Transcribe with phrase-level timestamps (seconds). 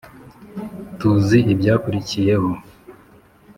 [0.97, 2.51] tuzi ibyakurikiyeho.